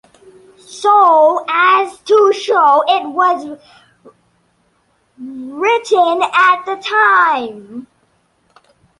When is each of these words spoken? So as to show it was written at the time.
So 0.57 1.45
as 1.47 1.99
to 2.05 2.33
show 2.33 2.81
it 2.87 3.07
was 3.09 3.45
written 5.19 6.23
at 6.23 6.65
the 6.65 6.75
time. 6.83 7.85